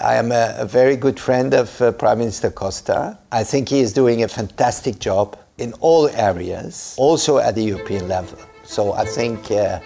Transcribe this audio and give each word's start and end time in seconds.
I 0.00 0.16
am 0.16 0.32
a, 0.32 0.54
a, 0.58 0.64
very 0.64 0.96
good 0.96 1.20
friend 1.20 1.52
of 1.52 1.80
uh, 1.80 1.92
Prime 1.92 2.18
Minister 2.18 2.50
Costa. 2.50 3.18
I 3.30 3.44
think 3.44 3.68
he 3.68 3.80
is 3.80 3.92
doing 3.92 4.22
a 4.22 4.28
fantastic 4.28 4.98
job 4.98 5.36
in 5.58 5.74
all 5.80 6.08
areas, 6.08 6.94
also 6.96 7.38
at 7.38 7.54
the 7.54 7.62
European 7.62 8.08
level. 8.08 8.38
So 8.64 8.94
I 8.94 9.04
think 9.04 9.50
uh, 9.50 9.80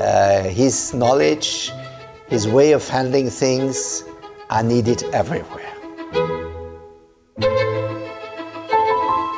uh, 0.00 0.42
his 0.44 0.92
knowledge, 0.94 1.70
his 2.28 2.48
way 2.48 2.72
of 2.72 2.88
handling 2.88 3.30
things 3.30 4.02
are 4.50 4.62
needed 4.64 5.04
everywhere. 5.12 5.72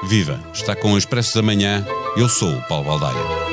Viva! 0.09 0.41
Está 0.55 0.75
com 0.75 0.93
o 0.93 0.99
Expresso 0.99 1.35
da 1.35 1.43
Manhã. 1.43 1.85
Eu 2.17 2.31
sou 2.31 2.49
o 2.49 2.63
Paulo 2.63 2.85
Baldaia. 2.85 3.48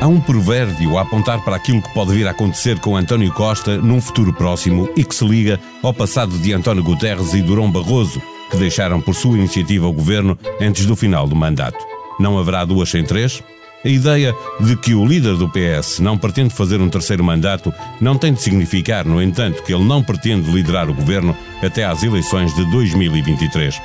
Há 0.00 0.06
um 0.06 0.18
provérbio 0.18 0.96
a 0.96 1.02
apontar 1.02 1.44
para 1.44 1.56
aquilo 1.56 1.82
que 1.82 1.92
pode 1.92 2.14
vir 2.14 2.26
a 2.26 2.30
acontecer 2.30 2.78
com 2.80 2.96
António 2.96 3.30
Costa 3.34 3.76
num 3.76 4.00
futuro 4.00 4.32
próximo 4.32 4.88
e 4.96 5.04
que 5.04 5.14
se 5.14 5.26
liga 5.26 5.60
ao 5.82 5.92
passado 5.92 6.38
de 6.38 6.54
António 6.54 6.82
Guterres 6.82 7.34
e 7.34 7.42
Durão 7.42 7.70
Barroso, 7.70 8.20
que 8.50 8.56
deixaram 8.56 8.98
por 8.98 9.14
sua 9.14 9.36
iniciativa 9.36 9.86
o 9.86 9.92
governo 9.92 10.38
antes 10.58 10.86
do 10.86 10.96
final 10.96 11.26
do 11.26 11.36
mandato. 11.36 11.78
Não 12.18 12.38
haverá 12.38 12.64
duas 12.64 12.88
sem 12.88 13.04
três? 13.04 13.42
A 13.84 13.88
ideia 13.88 14.34
de 14.58 14.74
que 14.74 14.94
o 14.94 15.04
líder 15.04 15.36
do 15.36 15.50
PS 15.50 16.00
não 16.00 16.16
pretende 16.16 16.54
fazer 16.54 16.80
um 16.80 16.88
terceiro 16.88 17.22
mandato 17.22 17.70
não 18.00 18.16
tem 18.16 18.32
de 18.32 18.40
significar, 18.40 19.04
no 19.04 19.20
entanto, 19.20 19.62
que 19.62 19.72
ele 19.72 19.84
não 19.84 20.02
pretende 20.02 20.50
liderar 20.50 20.88
o 20.88 20.94
governo 20.94 21.36
até 21.62 21.84
às 21.84 22.02
eleições 22.02 22.54
de 22.54 22.64
2023. 22.70 23.78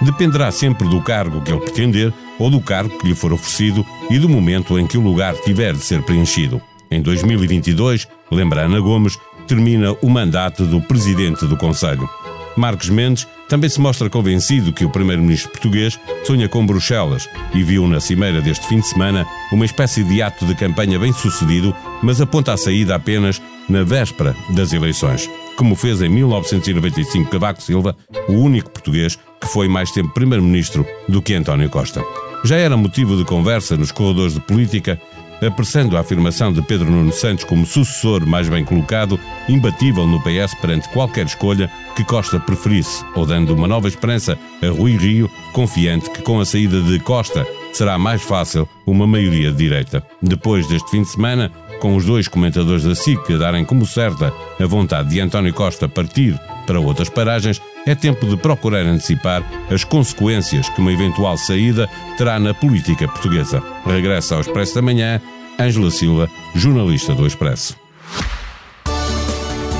Dependerá 0.00 0.50
sempre 0.50 0.88
do 0.88 1.00
cargo 1.02 1.42
que 1.42 1.52
ele 1.52 1.60
pretender 1.60 2.12
ou 2.38 2.50
do 2.50 2.60
cargo 2.60 2.98
que 2.98 3.06
lhe 3.06 3.14
for 3.14 3.32
oferecido 3.32 3.84
e 4.08 4.18
do 4.18 4.28
momento 4.28 4.78
em 4.78 4.86
que 4.86 4.96
o 4.96 5.02
lugar 5.02 5.34
tiver 5.34 5.74
de 5.74 5.84
ser 5.84 6.02
preenchido. 6.02 6.60
Em 6.90 7.02
2022, 7.02 8.08
lembra 8.30 8.62
Ana 8.62 8.80
Gomes, 8.80 9.18
termina 9.46 9.92
o 10.00 10.08
mandato 10.08 10.64
do 10.64 10.80
presidente 10.80 11.46
do 11.46 11.56
Conselho. 11.56 12.08
Marcos 12.56 12.88
Mendes 12.88 13.26
também 13.48 13.70
se 13.70 13.80
mostra 13.80 14.10
convencido 14.10 14.72
que 14.72 14.84
o 14.84 14.90
primeiro-ministro 14.90 15.50
português 15.50 15.98
sonha 16.24 16.48
com 16.48 16.66
Bruxelas 16.66 17.28
e 17.54 17.62
viu 17.62 17.86
na 17.86 18.00
cimeira 18.00 18.40
deste 18.40 18.66
fim 18.66 18.80
de 18.80 18.86
semana 18.86 19.26
uma 19.52 19.64
espécie 19.64 20.02
de 20.02 20.20
ato 20.20 20.44
de 20.46 20.54
campanha 20.54 20.98
bem 20.98 21.12
sucedido, 21.12 21.74
mas 22.02 22.20
aponta 22.20 22.52
a 22.52 22.56
saída 22.56 22.94
apenas 22.94 23.40
na 23.68 23.84
véspera 23.84 24.34
das 24.50 24.72
eleições, 24.72 25.28
como 25.56 25.76
fez 25.76 26.02
em 26.02 26.08
1995 26.08 27.30
Cavaco 27.30 27.62
Silva, 27.62 27.96
o 28.28 28.32
único 28.32 28.70
português 28.70 29.18
que 29.40 29.48
foi 29.48 29.68
mais 29.68 29.90
tempo 29.90 30.10
primeiro-ministro 30.10 30.86
do 31.08 31.22
que 31.22 31.34
António 31.34 31.70
Costa. 31.70 32.04
Já 32.44 32.56
era 32.56 32.76
motivo 32.76 33.16
de 33.16 33.24
conversa 33.24 33.76
nos 33.76 33.92
corredores 33.92 34.34
de 34.34 34.40
política 34.40 35.00
apressando 35.46 35.96
a 35.96 36.00
afirmação 36.00 36.52
de 36.52 36.62
Pedro 36.62 36.90
Nuno 36.90 37.12
Santos 37.12 37.44
como 37.44 37.66
sucessor 37.66 38.26
mais 38.26 38.48
bem 38.48 38.64
colocado, 38.64 39.18
imbatível 39.48 40.06
no 40.06 40.20
PS 40.22 40.54
perante 40.60 40.88
qualquer 40.90 41.26
escolha 41.26 41.70
que 41.96 42.04
Costa 42.04 42.38
preferisse, 42.38 43.04
ou 43.14 43.24
dando 43.24 43.54
uma 43.54 43.66
nova 43.66 43.88
esperança 43.88 44.38
a 44.62 44.66
Rui 44.66 44.96
Rio, 44.96 45.30
confiante 45.52 46.10
que 46.10 46.22
com 46.22 46.40
a 46.40 46.44
saída 46.44 46.80
de 46.82 46.98
Costa 47.00 47.46
será 47.72 47.98
mais 47.98 48.22
fácil 48.22 48.68
uma 48.86 49.06
maioria 49.06 49.50
de 49.50 49.56
direita. 49.56 50.04
Depois 50.20 50.66
deste 50.66 50.90
fim 50.90 51.02
de 51.02 51.08
semana, 51.08 51.50
com 51.80 51.96
os 51.96 52.04
dois 52.04 52.28
comentadores 52.28 52.84
da 52.84 52.94
SIC 52.94 53.32
a 53.32 53.38
darem 53.38 53.64
como 53.64 53.86
certa 53.86 54.32
a 54.60 54.66
vontade 54.66 55.08
de 55.08 55.20
António 55.20 55.54
Costa 55.54 55.88
partir 55.88 56.38
para 56.70 56.78
outras 56.78 57.08
paragens, 57.08 57.60
é 57.84 57.96
tempo 57.96 58.24
de 58.28 58.36
procurar 58.36 58.86
antecipar 58.86 59.42
as 59.68 59.82
consequências 59.82 60.68
que 60.68 60.80
uma 60.80 60.92
eventual 60.92 61.36
saída 61.36 61.88
terá 62.16 62.38
na 62.38 62.54
política 62.54 63.08
portuguesa. 63.08 63.60
Regressa 63.84 64.36
ao 64.36 64.40
Expresso 64.40 64.76
da 64.76 64.82
Manhã, 64.82 65.20
Ângela 65.58 65.90
Silva, 65.90 66.30
jornalista 66.54 67.12
do 67.12 67.26
Expresso. 67.26 67.76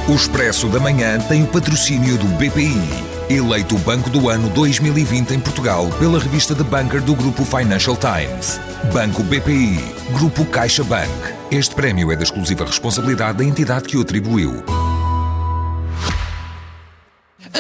O 0.09 0.15
Expresso 0.17 0.67
da 0.67 0.81
Manhã 0.81 1.21
tem 1.21 1.45
o 1.45 1.47
patrocínio 1.47 2.19
do 2.19 2.27
BPI, 2.27 2.83
eleito 3.33 3.79
Banco 3.79 4.11
do 4.11 4.29
Ano 4.29 4.49
2020 4.49 5.31
em 5.31 5.39
Portugal 5.39 5.89
pela 6.01 6.19
revista 6.19 6.57
The 6.57 6.65
Banker 6.65 7.01
do 7.03 7.15
Grupo 7.15 7.45
Financial 7.45 7.97
Times. 7.97 8.61
Banco 8.93 9.23
BPI, 9.23 9.79
Grupo 10.13 10.45
CaixaBank. 10.45 11.09
Este 11.53 11.73
prémio 11.73 12.11
é 12.11 12.17
da 12.17 12.25
exclusiva 12.25 12.65
responsabilidade 12.65 13.39
da 13.39 13.45
entidade 13.45 13.85
que 13.85 13.97
o 13.97 14.01
atribuiu. 14.01 14.65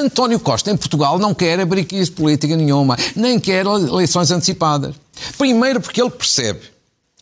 António 0.01 0.41
Costa, 0.41 0.71
em 0.71 0.77
Portugal, 0.77 1.19
não 1.19 1.35
quer 1.35 1.61
abrir 1.61 1.85
crise 1.85 2.11
política 2.11 2.57
nenhuma, 2.57 2.97
nem 3.15 3.39
quer 3.39 3.65
eleições 3.67 4.31
antecipadas. 4.31 4.95
Primeiro 5.37 5.81
porque 5.81 6.01
ele 6.01 6.11
percebe 6.11 6.61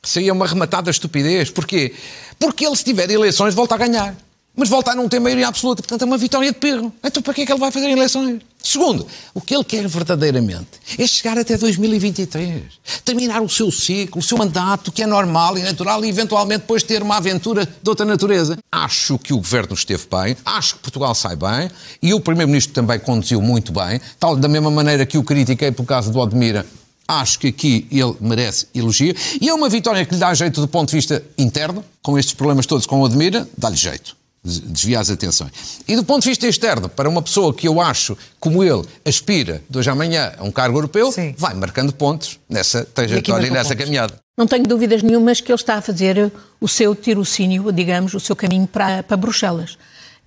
seria 0.02 0.32
uma 0.32 0.46
rematada 0.46 0.90
estupidez. 0.90 1.50
Porquê? 1.50 1.94
Porque 2.38 2.66
ele, 2.66 2.76
se 2.76 2.84
tiver 2.84 3.10
eleições, 3.10 3.54
volta 3.54 3.74
a 3.74 3.78
ganhar 3.78 4.16
mas 4.58 4.68
voltar 4.68 4.92
a 4.92 4.94
não 4.96 5.08
ter 5.08 5.20
maioria 5.20 5.46
absoluta. 5.46 5.80
Portanto, 5.80 6.02
é 6.02 6.04
uma 6.04 6.18
vitória 6.18 6.50
de 6.50 6.58
perro. 6.58 6.92
Então, 7.02 7.22
para 7.22 7.32
que 7.32 7.42
é 7.42 7.46
que 7.46 7.52
ele 7.52 7.60
vai 7.60 7.70
fazer 7.70 7.88
eleições? 7.88 8.40
Segundo, 8.60 9.06
o 9.32 9.40
que 9.40 9.54
ele 9.54 9.62
quer 9.62 9.86
verdadeiramente 9.86 10.68
é 10.98 11.06
chegar 11.06 11.38
até 11.38 11.56
2023, 11.56 12.64
terminar 13.04 13.40
o 13.40 13.48
seu 13.48 13.70
ciclo, 13.70 14.18
o 14.18 14.22
seu 14.22 14.36
mandato, 14.36 14.90
que 14.90 15.00
é 15.00 15.06
normal 15.06 15.56
e 15.56 15.62
natural, 15.62 16.04
e 16.04 16.08
eventualmente 16.08 16.62
depois 16.62 16.82
ter 16.82 17.00
uma 17.00 17.18
aventura 17.18 17.64
de 17.64 17.88
outra 17.88 18.04
natureza. 18.04 18.58
Acho 18.70 19.16
que 19.16 19.32
o 19.32 19.36
governo 19.36 19.74
esteve 19.74 20.06
bem, 20.10 20.36
acho 20.44 20.74
que 20.74 20.80
Portugal 20.80 21.14
sai 21.14 21.36
bem, 21.36 21.70
e 22.02 22.12
o 22.12 22.20
Primeiro-Ministro 22.20 22.74
também 22.74 22.98
conduziu 22.98 23.40
muito 23.40 23.70
bem, 23.72 24.00
tal 24.18 24.34
da 24.34 24.48
mesma 24.48 24.72
maneira 24.72 25.06
que 25.06 25.16
o 25.16 25.22
critiquei 25.22 25.70
por 25.70 25.86
causa 25.86 26.10
do 26.10 26.20
Admira, 26.20 26.66
Acho 27.10 27.38
que 27.38 27.46
aqui 27.46 27.86
ele 27.90 28.14
merece 28.20 28.66
elogio. 28.74 29.14
E 29.40 29.48
é 29.48 29.54
uma 29.54 29.70
vitória 29.70 30.04
que 30.04 30.12
lhe 30.12 30.20
dá 30.20 30.34
jeito 30.34 30.60
do 30.60 30.68
ponto 30.68 30.90
de 30.90 30.96
vista 30.96 31.24
interno, 31.38 31.82
com 32.02 32.18
estes 32.18 32.34
problemas 32.34 32.66
todos 32.66 32.84
com 32.84 33.00
o 33.00 33.06
Admira, 33.06 33.48
dá-lhe 33.56 33.76
jeito 33.76 34.18
desviar 34.48 35.02
as 35.02 35.10
atenções. 35.10 35.80
E 35.86 35.94
do 35.94 36.04
ponto 36.04 36.22
de 36.22 36.28
vista 36.28 36.46
externo, 36.46 36.88
para 36.88 37.08
uma 37.08 37.22
pessoa 37.22 37.52
que 37.52 37.68
eu 37.68 37.80
acho, 37.80 38.16
como 38.40 38.64
ele, 38.64 38.84
aspira 39.04 39.62
de 39.68 39.78
hoje 39.78 39.90
à 39.90 39.94
manhã 39.94 40.32
a 40.38 40.44
um 40.44 40.50
cargo 40.50 40.78
europeu, 40.78 41.12
Sim. 41.12 41.34
vai 41.36 41.54
marcando 41.54 41.92
pontos 41.92 42.38
nessa 42.48 42.84
trajetória 42.84 43.46
e, 43.46 43.48
e 43.48 43.50
nessa 43.50 43.70
pontos. 43.70 43.84
caminhada. 43.84 44.14
Não 44.36 44.46
tenho 44.46 44.64
dúvidas 44.64 45.02
nenhumas 45.02 45.40
que 45.40 45.50
ele 45.50 45.56
está 45.56 45.74
a 45.74 45.82
fazer 45.82 46.32
o 46.60 46.68
seu 46.68 46.94
tirocínio, 46.94 47.72
digamos, 47.72 48.14
o 48.14 48.20
seu 48.20 48.36
caminho 48.36 48.66
para, 48.66 49.02
para 49.02 49.16
Bruxelas. 49.16 49.76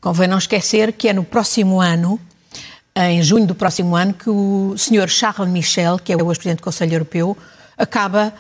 Convém 0.02 0.28
não 0.28 0.38
esquecer 0.38 0.94
que 0.94 1.08
é 1.08 1.14
no 1.14 1.24
próximo 1.24 1.80
ano, 1.80 2.20
em 2.96 3.22
junho 3.24 3.46
do 3.46 3.56
próximo 3.56 3.96
ano, 3.96 4.14
que 4.14 4.30
o 4.30 4.76
Sr. 4.78 5.08
Charles 5.08 5.50
Michel, 5.50 5.98
que 5.98 6.12
é 6.12 6.16
o 6.16 6.30
ex-presidente 6.30 6.58
do 6.58 6.64
Conselho 6.64 6.94
Europeu, 6.94 7.38
acaba 7.78 8.34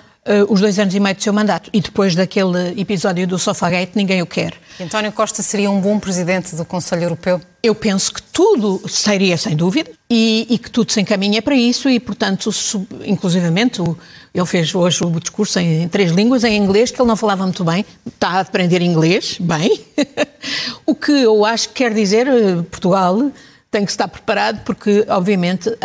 os 0.49 0.61
dois 0.61 0.77
anos 0.77 0.93
e 0.93 0.99
meio 0.99 1.15
do 1.15 1.23
seu 1.23 1.33
mandato. 1.33 1.69
E 1.73 1.81
depois 1.81 2.15
daquele 2.15 2.79
episódio 2.79 3.25
do 3.27 3.39
Sofagate, 3.39 3.93
ninguém 3.95 4.21
o 4.21 4.25
quer. 4.25 4.53
António 4.79 5.11
Costa 5.11 5.41
seria 5.41 5.69
um 5.69 5.81
bom 5.81 5.99
presidente 5.99 6.55
do 6.55 6.63
Conselho 6.63 7.03
Europeu? 7.03 7.41
Eu 7.63 7.75
penso 7.75 8.13
que 8.13 8.21
tudo 8.21 8.81
seria, 8.87 9.37
sem 9.37 9.55
dúvida, 9.55 9.91
e, 10.09 10.47
e 10.49 10.57
que 10.57 10.69
tudo 10.69 10.91
se 10.91 10.99
encaminha 10.99 11.41
para 11.41 11.55
isso, 11.55 11.89
e, 11.89 11.99
portanto, 11.99 12.51
sub, 12.51 12.87
inclusivamente, 13.05 13.81
o, 13.81 13.97
ele 14.33 14.45
fez 14.45 14.73
hoje 14.73 15.03
o 15.03 15.19
discurso 15.19 15.59
em, 15.59 15.83
em, 15.83 15.87
três 15.87 16.11
línguas, 16.11 16.43
em 16.43 16.57
inglês, 16.57 16.91
que 16.91 17.01
ele 17.01 17.07
não 17.07 17.15
falava 17.15 17.43
muito 17.43 17.63
bem, 17.63 17.85
está 18.05 18.29
a 18.29 18.39
aprender 18.39 18.81
inglês, 18.81 19.37
bem. 19.39 19.79
o 20.85 20.95
que 20.95 21.11
eu 21.11 21.45
acho 21.45 21.69
que 21.69 21.75
quer 21.75 21.93
dizer, 21.93 22.27
eh, 22.27 22.55
Portugal 22.69 23.31
tem 23.69 23.85
que 23.85 23.91
estar 23.91 24.07
preparado, 24.07 24.63
porque, 24.65 25.05
obviamente, 25.07 25.69
uh, 25.69 25.75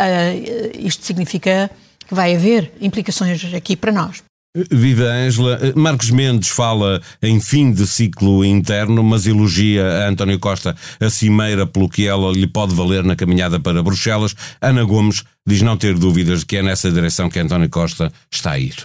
isto 0.77 1.05
significa 1.05 1.71
que 2.07 2.13
vai 2.13 2.35
haver 2.35 2.73
implicações 2.81 3.53
aqui 3.53 3.75
para 3.75 3.91
nós. 3.91 4.26
Viva 4.71 5.05
Ângela. 5.05 5.59
Marcos 5.75 6.09
Mendes 6.09 6.49
fala 6.49 7.01
em 7.21 7.39
fim 7.39 7.71
de 7.71 7.85
ciclo 7.85 8.43
interno, 8.43 9.03
mas 9.03 9.27
elogia 9.27 9.83
a 9.83 10.09
António 10.09 10.39
Costa 10.39 10.75
a 10.99 11.09
cimeira 11.09 11.65
pelo 11.65 11.89
que 11.89 12.07
ela 12.07 12.31
lhe 12.31 12.47
pode 12.47 12.73
valer 12.73 13.03
na 13.03 13.15
caminhada 13.15 13.59
para 13.59 13.83
Bruxelas. 13.83 14.35
Ana 14.61 14.83
Gomes 14.83 15.23
diz 15.45 15.61
não 15.61 15.77
ter 15.77 15.95
dúvidas 15.97 16.39
de 16.39 16.45
que 16.45 16.57
é 16.57 16.63
nessa 16.63 16.91
direção 16.91 17.29
que 17.29 17.39
António 17.39 17.69
Costa 17.69 18.11
está 18.31 18.51
a 18.51 18.59
ir. 18.59 18.75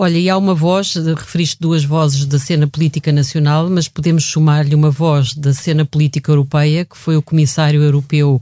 Olha, 0.00 0.16
e 0.16 0.30
há 0.30 0.38
uma 0.38 0.54
voz, 0.54 0.94
referiste 0.94 1.56
duas 1.58 1.84
vozes 1.84 2.24
da 2.24 2.38
cena 2.38 2.68
política 2.68 3.10
nacional, 3.10 3.68
mas 3.68 3.88
podemos 3.88 4.24
somar-lhe 4.26 4.72
uma 4.72 4.92
voz 4.92 5.34
da 5.34 5.52
cena 5.52 5.84
política 5.84 6.30
europeia, 6.30 6.84
que 6.84 6.96
foi 6.96 7.16
o 7.16 7.22
Comissário 7.22 7.82
Europeu 7.82 8.40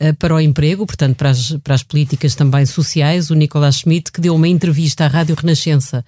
uh, 0.00 0.14
para 0.14 0.34
o 0.34 0.40
Emprego, 0.40 0.86
portanto, 0.86 1.14
para 1.14 1.28
as, 1.28 1.58
para 1.62 1.74
as 1.74 1.82
políticas 1.82 2.34
também 2.34 2.64
sociais, 2.64 3.28
o 3.28 3.34
Nicolás 3.34 3.80
Schmidt, 3.80 4.10
que 4.10 4.18
deu 4.18 4.34
uma 4.34 4.48
entrevista 4.48 5.04
à 5.04 5.08
Rádio 5.08 5.36
Renascença 5.38 6.02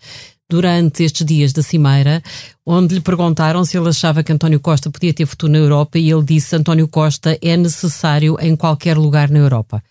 durante 0.48 1.02
estes 1.02 1.26
dias 1.26 1.52
da 1.52 1.62
Cimeira, 1.62 2.22
onde 2.64 2.94
lhe 2.94 3.00
perguntaram 3.00 3.64
se 3.64 3.76
ele 3.76 3.88
achava 3.88 4.22
que 4.22 4.32
António 4.32 4.60
Costa 4.60 4.90
podia 4.90 5.12
ter 5.12 5.26
futuro 5.26 5.52
na 5.52 5.58
Europa 5.58 5.98
e 5.98 6.10
ele 6.10 6.22
disse 6.22 6.54
António 6.54 6.86
Costa 6.88 7.36
é 7.42 7.56
necessário 7.56 8.36
em 8.40 8.54
qualquer 8.54 8.96
lugar 8.96 9.28
na 9.28 9.40
Europa. 9.40 9.82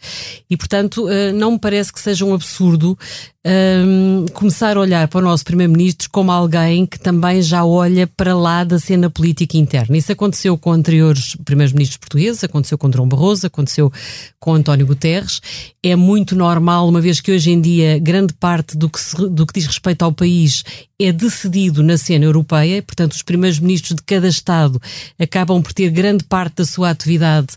E, 0.50 0.56
portanto, 0.56 1.10
eh, 1.10 1.32
não 1.34 1.52
me 1.52 1.60
parece 1.60 1.92
que 1.92 2.00
seja 2.00 2.26
um 2.26 2.34
absurdo 2.34 2.98
um, 3.46 4.26
começar 4.34 4.76
a 4.76 4.80
olhar 4.80 5.08
para 5.08 5.20
o 5.20 5.24
nosso 5.24 5.46
Primeiro-Ministro 5.46 6.10
como 6.10 6.32
alguém 6.32 6.86
que 6.86 7.00
também 7.00 7.44
já 7.44 7.64
olha 7.64 8.08
para 8.08 8.36
lá 8.36 8.64
da 8.64 8.80
cena 8.80 9.08
política 9.08 9.56
interna. 9.56 9.96
Isso 9.96 10.12
aconteceu 10.12 10.58
com 10.58 10.72
anteriores 10.72 11.36
Primeiros-Ministros 11.46 11.98
portugueses, 11.98 12.44
aconteceu 12.44 12.78
com 12.78 12.90
Dom 12.90 13.08
Barroso, 13.08 13.46
aconteceu 13.46 13.92
com 14.40 14.56
António 14.56 14.88
Guterres. 14.88 15.42
É 15.84 15.96
muito 15.96 16.36
normal, 16.36 16.90
uma 16.90 17.00
vez 17.00 17.22
que 17.22 17.32
hoje 17.32 17.52
em 17.52 17.62
dia 17.62 18.00
grande 18.00 18.34
parte 18.34 18.76
do 18.76 18.90
que, 18.90 19.00
se, 19.00 19.16
do 19.30 19.46
que 19.46 19.60
diz 19.60 19.68
respeito 19.68 20.04
ao 20.04 20.12
país 20.12 20.64
é 21.00 21.12
decidido 21.12 21.84
na 21.84 21.98
cena 21.98 22.24
europeia, 22.24 22.82
portanto, 22.82 23.14
os 23.14 23.22
primeiros 23.22 23.60
ministros 23.60 23.96
de 23.96 24.04
cada 24.04 24.28
Estado 24.28 24.82
acabam 25.20 25.62
por 25.62 25.74
ter 25.74 25.90
grande 25.90 26.24
parte 26.24 26.58
da 26.58 26.66
sua 26.66 26.90
atividade 26.90 27.48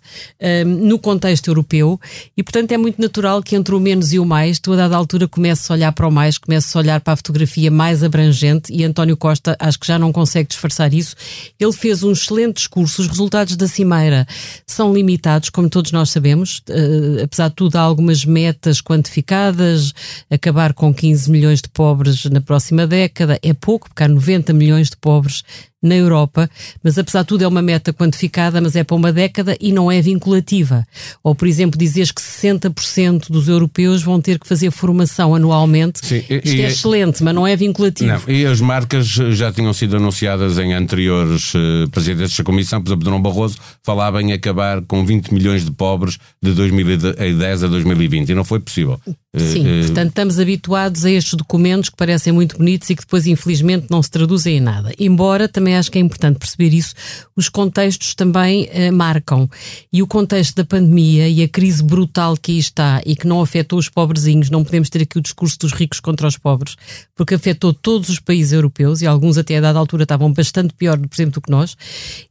um, 0.41 0.89
no 0.89 0.99
contexto 0.99 1.49
europeu. 1.49 2.01
E, 2.37 2.43
portanto, 2.43 2.73
é 2.73 2.77
muito 2.77 3.01
natural 3.01 3.41
que 3.41 3.55
entre 3.55 3.75
o 3.75 3.81
menos 3.81 4.13
e 4.13 4.19
o 4.19 4.25
mais, 4.25 4.59
tu 4.59 4.73
a 4.73 4.77
dada 4.77 4.97
altura 4.97 5.29
comeces 5.29 5.71
a 5.71 5.75
olhar 5.75 5.93
para 5.93 6.09
o 6.09 6.11
mais, 6.11 6.37
comeces 6.37 6.75
a 6.75 6.79
olhar 6.81 7.01
para 7.01 7.13
a 7.13 7.17
fotografia 7.17 7.71
mais 7.71 8.03
abrangente. 8.03 8.73
E 8.73 8.85
António 8.85 9.17
Costa 9.17 9.57
acho 9.61 9.79
que 9.79 9.87
já 9.87 9.99
não 9.99 10.13
consegue 10.13 10.49
disfarçar 10.49 10.93
isso. 10.93 11.15
Ele 11.61 11.73
fez 11.73 12.03
um 12.03 12.11
excelente 12.11 12.57
discurso, 12.57 13.03
os 13.03 13.09
resultados 13.09 13.55
da 13.55 13.69
Cimeira 13.69 14.27
são 14.67 14.93
limitados, 14.93 15.49
como 15.49 15.69
todos 15.71 15.93
nós 15.93 16.11
sabemos, 16.11 16.61
uh, 16.69 17.23
apesar 17.23 17.49
de 17.49 17.55
tudo 17.55 17.77
há 17.77 17.81
algumas 17.81 18.25
metas 18.25 18.81
quantificadas, 18.81 19.93
acabar 20.29 20.73
com 20.73 20.93
15 20.93 21.31
milhões 21.31 21.63
de 21.63 21.69
pobres 21.69 22.25
na 22.25 22.41
próxima 22.41 22.87
década, 22.87 23.28
é 23.43 23.53
pouco, 23.53 23.89
porque 23.89 24.03
há 24.03 24.09
90 24.09 24.53
milhões 24.53 24.91
de 24.91 24.97
pobres 24.97 25.43
na 25.83 25.95
Europa, 25.95 26.51
mas 26.83 26.99
apesar 26.99 27.23
de 27.23 27.29
tudo 27.29 27.45
é 27.45 27.49
uma 27.49 27.63
meta 27.63 27.93
quantificada, 27.93 28.61
mas 28.61 28.75
é 28.75 28.83
para 28.83 28.97
uma 28.97 29.13
década 29.13 29.57
e 29.61 29.73
não 29.73 29.91
é 29.91 30.03
vinculativa. 30.03 30.85
Ou, 31.23 31.35
por 31.35 31.47
exemplo, 31.47 31.79
dizes 31.79 32.11
que 32.11 32.21
60% 32.21 33.31
dos 33.31 33.49
europeus 33.49 34.03
vão 34.03 34.21
ter 34.21 34.39
que 34.39 34.49
fazer 34.49 34.71
formação 34.71 35.35
anualmente. 35.35 36.05
Sim, 36.05 36.25
e, 36.29 36.37
Isto 36.37 36.49
é, 36.49 36.61
é 36.63 36.69
excelente, 36.69 37.23
mas 37.23 37.35
não 37.35 37.47
é 37.47 37.55
vinculativo. 37.55 38.11
Não, 38.11 38.35
e 38.35 38.45
as 38.45 38.61
marcas 38.61 39.07
já 39.07 39.53
tinham 39.53 39.73
sido 39.73 39.97
anunciadas 39.97 40.59
em 40.59 40.73
anteriores 40.73 41.55
uh, 41.55 41.89
presidentes 41.91 42.37
da 42.37 42.43
Comissão, 42.43 42.83
por 42.83 42.89
exemplo, 42.89 43.05
Dom 43.05 43.23
Barroso 43.23 43.59
falava 43.83 44.21
em 44.21 44.33
acabar 44.33 44.83
com 44.83 45.05
20 45.05 45.33
milhões 45.33 45.65
de 45.65 45.71
pobres 45.71 46.19
de 46.43 46.53
2010 46.53 47.65
a 47.65 47.67
2020 47.69 48.29
e 48.29 48.35
não 48.35 48.45
foi 48.45 48.59
possível. 48.59 49.01
Sim, 49.37 49.61
uh, 49.61 49.85
portanto 49.87 50.09
estamos 50.09 50.41
habituados 50.41 51.05
a 51.05 51.11
estes 51.11 51.35
documentos 51.35 51.89
que 51.89 51.97
parecem 51.97 52.33
muito 52.33 52.59
bonitos 52.59 52.91
e 52.91 52.97
que 52.97 53.03
depois 53.03 53.27
infelizmente 53.27 53.87
não 53.91 54.03
se 54.03 54.11
traduzem 54.11 54.57
em 54.57 54.61
nada. 54.61 54.93
Embora 54.99 55.49
também 55.49 55.68
também 55.69 55.77
acho 55.77 55.91
que 55.91 55.99
é 55.99 56.01
importante 56.01 56.39
perceber 56.39 56.73
isso. 56.73 56.95
Os 57.37 57.49
contextos 57.49 58.15
também 58.15 58.65
uh, 58.65 58.93
marcam. 58.93 59.49
E 59.93 60.03
o 60.03 60.07
contexto 60.07 60.57
da 60.57 60.65
pandemia 60.65 61.29
e 61.29 61.43
a 61.43 61.49
crise 61.49 61.83
brutal 61.83 62.37
que 62.37 62.53
aí 62.53 62.59
está 62.59 63.03
e 63.05 63.15
que 63.15 63.27
não 63.27 63.43
afetou 63.43 63.79
os 63.79 63.89
pobrezinhos, 63.89 64.49
não 64.49 64.65
podemos 64.65 64.89
ter 64.89 65.03
aqui 65.03 65.19
o 65.19 65.21
discurso 65.21 65.59
dos 65.59 65.73
ricos 65.73 66.01
contra 66.01 66.27
os 66.27 66.39
pobres, 66.39 66.77
porque 67.15 67.35
afetou 67.35 67.75
todos 67.75 68.09
os 68.09 68.19
países 68.19 68.53
europeus 68.53 69.03
e 69.03 69.07
alguns 69.07 69.37
até 69.37 69.59
a 69.59 69.61
dada 69.61 69.79
altura 69.79 70.05
estavam 70.05 70.33
bastante 70.33 70.73
pior, 70.73 70.99
por 70.99 71.15
exemplo, 71.15 71.35
do 71.35 71.41
que 71.43 71.51
nós. 71.51 71.77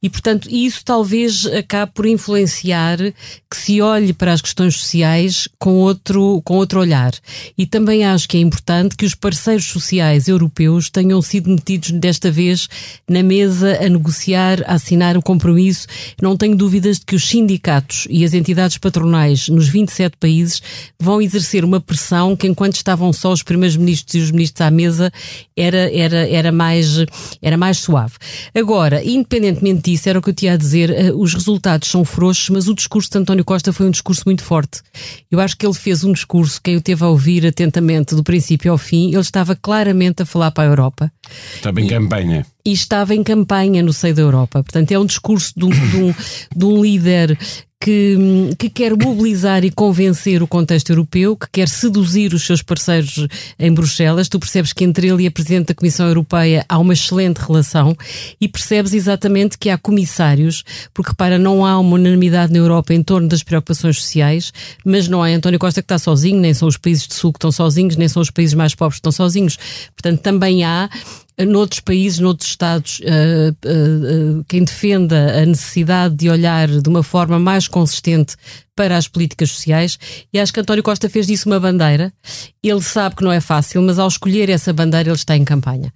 E, 0.01 0.10
portanto, 0.10 0.50
isso 0.50 0.81
talvez 0.84 1.45
acabe 1.45 1.92
por 1.94 2.06
influenciar 2.07 2.98
que 2.98 3.57
se 3.57 3.81
olhe 3.81 4.13
para 4.13 4.34
as 4.34 4.42
questões 4.42 4.75
sociais 4.75 5.48
com 5.60 5.75
outro, 5.75 6.42
com 6.44 6.56
outro 6.56 6.80
olhar. 6.80 7.13
E 7.57 7.66
também 7.68 8.04
acho 8.04 8.28
que 8.28 8.38
é 8.38 8.39
importante 8.39 8.95
que 8.95 9.06
os 9.06 9.13
parceiros 9.13 9.66
sociais 9.66 10.28
europeus 10.28 10.89
tenham 10.89 11.22
sido 11.22 11.50
metidos 11.50 11.92
desta 11.92 12.31
vez 12.31 12.68
na 13.07 13.22
mesa 13.27 13.77
a 13.83 13.89
negociar, 13.89 14.63
a 14.65 14.74
assinar 14.74 15.18
o 15.18 15.21
compromisso. 15.21 15.88
Não 16.21 16.38
tenho 16.38 16.56
dúvidas 16.56 17.00
de 17.00 17.06
que 17.06 17.15
os 17.15 17.27
sindicatos 17.27 18.07
e 18.09 18.24
as 18.24 18.33
entidades 18.33 18.77
patronais 18.77 19.50
nos 19.50 19.68
27 19.68 20.18
países 20.18 20.62
vão 21.00 21.21
exercer 21.21 21.65
uma 21.65 21.79
pressão 21.79 22.35
que, 22.35 22.47
enquanto 22.47 22.75
estavam 22.75 23.12
só 23.12 23.31
os 23.31 23.44
primeiros 23.44 23.75
ministros 23.75 24.15
e 24.15 24.19
os 24.19 24.31
ministros 24.31 24.62
à 24.62 24.71
mesa, 24.71 25.12
era, 25.56 25.94
era, 25.94 26.27
era, 26.29 26.51
mais, 26.51 27.06
era 27.41 27.57
mais 27.57 27.77
suave. 27.77 28.13
Agora, 28.56 29.03
independentemente 29.03 29.91
disso, 29.91 30.07
era 30.07 30.19
o 30.19 30.21
que 30.21 30.29
eu 30.29 30.33
tinha 30.33 30.53
a 30.53 30.57
dizer, 30.57 30.89
eh, 30.89 31.12
os 31.13 31.33
resultados 31.33 31.89
são 31.89 32.06
frouxos, 32.06 32.50
mas 32.50 32.68
o 32.68 32.74
discurso 32.74 33.12
de 33.12 33.18
António 33.18 33.44
Costa 33.44 33.74
foi 33.74 33.85
um 33.85 33.91
discurso 33.91 34.24
muito 34.25 34.44
forte. 34.44 34.81
Eu 35.29 35.39
acho 35.39 35.57
que 35.57 35.65
ele 35.65 35.74
fez 35.74 36.03
um 36.03 36.13
discurso, 36.13 36.62
quem 36.62 36.77
o 36.77 36.81
teve 36.81 37.03
a 37.03 37.07
ouvir 37.07 37.45
atentamente 37.45 38.15
do 38.15 38.24
princípio 38.24 38.71
ao 38.71 38.77
fim, 38.77 39.09
ele 39.09 39.19
estava 39.19 39.56
claramente 39.56 40.21
a 40.24 40.25
falar 40.25 40.51
para 40.51 40.63
a 40.63 40.68
Europa. 40.68 41.12
Estava 41.56 41.81
em 41.81 41.88
campanha 41.88 42.45
e 42.68 42.74
estava 42.74 43.16
em 43.16 43.24
campanha 43.24 43.81
no 43.81 43.94
seio 43.94 44.14
da 44.14 44.22
Europa. 44.22 44.62
Portanto, 44.62 44.92
é 44.92 45.00
um 45.00 45.06
discurso 45.06 45.54
de 45.56 45.64
um, 45.64 45.69
de 45.69 45.96
um, 45.96 46.14
de 46.54 46.66
um 46.66 46.81
líder 46.81 47.38
que, 47.80 48.50
que, 48.60 48.69
quer 48.69 48.92
mobilizar 48.92 49.64
e 49.64 49.72
convencer 49.72 50.44
o 50.44 50.48
contexto 50.48 50.90
europeu, 50.90 51.38
que 51.38 51.48
quer 51.50 51.69
seduzir 51.69 52.34
os 52.34 52.46
seus 52.46 52.62
parceiros 52.62 53.25
em 53.58 53.74
Bruxelas. 53.74 54.28
Tu 54.28 54.38
percebes 54.38 54.74
que 54.74 54.84
entre 54.84 55.08
ele 55.08 55.24
e 55.24 55.28
a 55.28 55.31
Presidente 55.31 55.68
da 55.68 55.75
Comissão 55.75 56.08
Europeia 56.08 56.66
há 56.68 56.78
uma 56.78 56.92
excelente 56.92 57.38
relação 57.38 57.96
e 58.42 58.50
percebes 58.50 58.94
exatamente 58.94 59.58
que 59.58 59.70
há 59.70 59.78
comissários, 59.78 60.66
porque 60.94 61.12
repara, 61.12 61.40
não 61.40 61.66
há 61.66 61.80
uma 61.80 61.96
unanimidade 61.96 62.52
na 62.52 62.60
Europa 62.60 62.94
em 62.94 63.02
torno 63.02 63.30
das 63.30 63.44
preocupações 63.44 64.02
sociais, 64.02 64.52
mas 64.84 65.08
não 65.08 65.25
é 65.25 65.34
António 65.34 65.58
Costa 65.58 65.81
que 65.81 65.86
está 65.86 65.98
sozinho, 65.98 66.42
nem 66.42 66.54
são 66.54 66.68
os 66.68 66.75
países 66.75 67.08
de 67.08 67.13
sul 67.13 67.31
que 67.31 67.38
estão 67.38 67.52
sozinhos, 67.52 67.96
nem 67.96 68.10
são 68.10 68.22
os 68.22 68.30
países 68.30 68.56
mais 68.56 68.75
pobres 68.75 68.96
que 68.96 69.08
estão 69.08 69.12
sozinhos. 69.13 69.58
Portanto, 69.96 70.20
também 70.20 70.66
há 70.66 70.90
noutros 71.45 71.80
países, 71.80 72.19
noutros 72.19 72.50
Estados, 72.50 73.00
uh, 73.00 73.51
uh, 73.51 74.45
quem 74.48 74.63
defenda 74.63 75.42
a 75.42 75.45
necessidade 75.45 76.16
de 76.16 76.30
olhar 76.30 76.68
de 76.68 76.89
uma 76.89 77.04
forma 77.04 77.38
mais 77.38 77.68
consistente 77.68 78.36
para 78.75 78.95
as 78.95 79.07
políticas 79.07 79.51
sociais 79.51 79.98
e 80.31 80.39
acho 80.39 80.54
que 80.54 80.60
António 80.60 80.84
Costa 80.84 81.10
fez 81.10 81.25
disso 81.25 81.50
uma 81.50 81.60
bandeira. 81.60 82.13
Ele 82.63 82.81
sabe 82.81 83.16
que 83.16 83.24
não 83.24 83.31
é 83.31 83.42
fácil, 83.42 83.81
mas 83.81 83.98
ao 83.98 84.07
escolher 84.07 84.50
essa 84.50 84.72
bandeira 84.72 85.10
ele 85.10 85.16
está 85.16 85.36
em 85.36 85.44
campanha. 85.44 85.92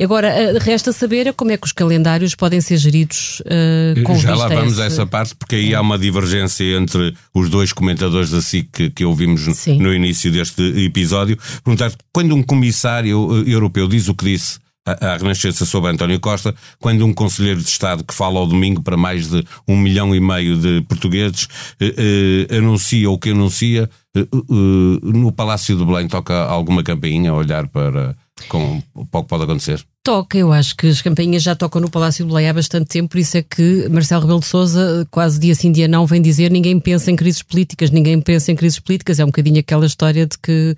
Agora, 0.00 0.58
resta 0.60 0.92
saber 0.92 1.32
como 1.34 1.52
é 1.52 1.56
que 1.56 1.66
os 1.66 1.72
calendários 1.72 2.34
podem 2.34 2.60
ser 2.60 2.76
geridos 2.76 3.40
uh, 3.40 4.02
com 4.02 4.16
Já 4.16 4.34
lá 4.34 4.48
vamos 4.48 4.80
a, 4.80 4.86
esse... 4.86 5.00
a 5.00 5.02
essa 5.02 5.06
parte, 5.06 5.34
porque 5.36 5.56
aí 5.56 5.74
há 5.74 5.80
uma 5.80 5.98
divergência 5.98 6.64
entre 6.76 7.14
os 7.32 7.48
dois 7.48 7.72
comentadores 7.72 8.30
da 8.30 8.42
SIC 8.42 8.68
que, 8.72 8.90
que 8.90 9.04
ouvimos 9.04 9.42
Sim. 9.56 9.78
no 9.78 9.94
início 9.94 10.30
deste 10.30 10.62
episódio. 10.84 11.38
Perguntar 11.64 11.92
quando 12.12 12.34
um 12.34 12.42
comissário 12.42 13.44
europeu 13.46 13.88
diz 13.88 14.08
o 14.08 14.14
que 14.14 14.24
disse 14.24 14.58
à 15.00 15.16
Renascença 15.16 15.64
sobre 15.64 15.90
António 15.90 16.20
Costa, 16.20 16.54
quando 16.78 17.04
um 17.04 17.12
conselheiro 17.12 17.60
de 17.60 17.68
Estado 17.68 18.04
que 18.04 18.14
fala 18.14 18.38
ao 18.38 18.46
domingo 18.46 18.82
para 18.82 18.96
mais 18.96 19.28
de 19.28 19.44
um 19.66 19.76
milhão 19.76 20.14
e 20.14 20.20
meio 20.20 20.56
de 20.56 20.82
portugueses 20.82 21.48
eh, 21.80 22.46
eh, 22.50 22.56
anuncia 22.56 23.10
o 23.10 23.18
que 23.18 23.30
anuncia, 23.30 23.88
eh, 24.14 24.20
eh, 24.20 24.26
no 25.02 25.32
Palácio 25.32 25.76
de 25.76 25.84
Belém 25.84 26.08
toca 26.08 26.34
alguma 26.34 26.82
campainha 26.82 27.30
a 27.30 27.34
olhar 27.34 27.68
para, 27.68 28.16
com, 28.48 28.82
para 29.10 29.20
o 29.20 29.22
que 29.22 29.28
pode 29.28 29.44
acontecer? 29.44 29.84
Toca, 30.02 30.38
eu 30.38 30.52
acho 30.52 30.74
que 30.74 30.86
as 30.86 31.02
campainhas 31.02 31.42
já 31.42 31.54
tocam 31.54 31.82
no 31.82 31.90
Palácio 31.90 32.24
de 32.24 32.30
Belém 32.30 32.48
há 32.48 32.54
bastante 32.54 32.86
tempo, 32.86 33.10
por 33.10 33.18
isso 33.18 33.36
é 33.36 33.42
que 33.42 33.86
Marcelo 33.90 34.22
Rebelo 34.22 34.40
de 34.40 34.46
Sousa, 34.46 35.06
quase 35.10 35.38
dia 35.38 35.54
sim 35.54 35.70
dia 35.70 35.86
não, 35.86 36.06
vem 36.06 36.22
dizer 36.22 36.50
ninguém 36.50 36.80
pensa 36.80 37.10
em 37.10 37.16
crises 37.16 37.42
políticas, 37.42 37.90
ninguém 37.90 38.18
pensa 38.18 38.50
em 38.50 38.56
crises 38.56 38.78
políticas, 38.78 39.20
é 39.20 39.24
um 39.24 39.26
bocadinho 39.26 39.60
aquela 39.60 39.84
história 39.84 40.26
de 40.26 40.38
que 40.38 40.74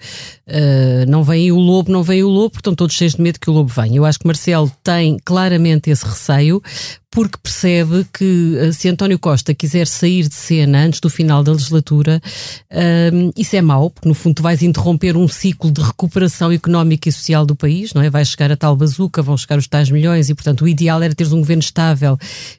uh, 0.48 1.08
não 1.08 1.22
vem 1.22 1.52
o 1.52 1.58
lobo, 1.58 1.92
não 1.92 2.02
vem 2.02 2.24
o 2.24 2.28
lobo, 2.28 2.50
portanto 2.50 2.78
todos 2.78 2.96
cheios 2.96 3.14
de 3.14 3.22
medo 3.22 3.38
que 3.38 3.48
o 3.48 3.52
lobo 3.52 3.70
venha. 3.72 3.98
Eu 3.98 4.04
acho 4.04 4.18
que 4.18 4.26
Marcelo 4.26 4.70
tem 4.82 5.16
claramente 5.24 5.90
esse 5.90 6.04
receio, 6.04 6.60
porque 7.10 7.38
percebe 7.42 8.06
que 8.12 8.56
eh, 8.56 8.72
se 8.72 8.88
António 8.88 9.18
Costa 9.18 9.52
quiser 9.52 9.86
sair 9.86 10.28
de 10.28 10.34
cena 10.34 10.84
antes 10.84 11.00
do 11.00 11.10
final 11.10 11.42
da 11.42 11.52
legislatura, 11.52 12.22
um, 13.12 13.32
isso 13.36 13.56
é 13.56 13.62
mau, 13.62 13.90
porque 13.90 14.08
no 14.08 14.14
fundo 14.14 14.36
tu 14.36 14.42
vais 14.42 14.62
interromper 14.62 15.16
um 15.16 15.26
ciclo 15.26 15.72
de 15.72 15.80
recuperação 15.80 16.52
económica 16.52 17.08
e 17.08 17.12
social 17.12 17.44
do 17.44 17.56
país, 17.56 17.92
não 17.92 18.02
é? 18.02 18.08
Vai 18.08 18.24
chegar 18.24 18.52
a 18.52 18.56
tal 18.56 18.76
bazuca, 18.76 19.22
vão 19.22 19.36
chegar 19.36 19.58
os 19.58 19.66
tais 19.66 19.90
milhões 19.90 20.30
e, 20.30 20.34
portanto, 20.34 20.62
o 20.62 20.68
ideal 20.68 21.02
era 21.02 21.14
teres 21.14 21.32
um 21.32 21.40
governo 21.40 21.62
estável 21.62 22.16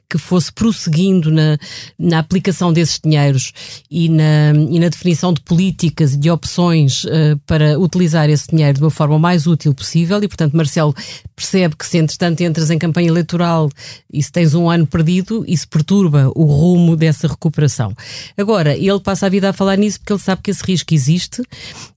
que 0.08 0.18
fosse 0.18 0.52
prosseguindo 0.52 1.30
na, 1.30 1.56
na 1.98 2.18
aplicação 2.18 2.72
desses 2.72 3.00
dinheiros 3.02 3.52
e 3.90 4.10
na, 4.10 4.52
e 4.70 4.78
na 4.78 4.90
definição 4.90 5.32
de 5.32 5.40
políticas 5.40 6.12
e 6.12 6.18
de 6.18 6.30
opções 6.30 7.04
uh, 7.04 7.38
para 7.46 7.78
utilizar 7.78 8.28
esse 8.28 8.48
dinheiro 8.48 8.78
de 8.78 8.84
uma 8.84 8.90
forma 8.90 9.18
mais 9.18 9.46
útil 9.46 9.72
possível 9.72 10.22
e, 10.22 10.28
portanto, 10.28 10.54
Marcelo 10.54 10.94
percebe 11.34 11.74
que 11.74 11.86
se 11.86 11.96
entretanto 11.96 12.42
entras 12.42 12.70
em 12.70 12.78
campanha 12.78 13.08
eleitoral 13.08 13.70
se 14.20 14.30
tens 14.30 14.41
um 14.54 14.68
ano 14.68 14.86
perdido, 14.86 15.44
isso 15.46 15.68
perturba 15.68 16.30
o 16.34 16.44
rumo 16.44 16.96
dessa 16.96 17.28
recuperação. 17.28 17.94
Agora, 18.36 18.76
ele 18.76 19.00
passa 19.00 19.26
a 19.26 19.28
vida 19.28 19.50
a 19.50 19.52
falar 19.52 19.76
nisso 19.76 20.00
porque 20.00 20.12
ele 20.12 20.20
sabe 20.20 20.42
que 20.42 20.50
esse 20.50 20.64
risco 20.64 20.92
existe 20.92 21.42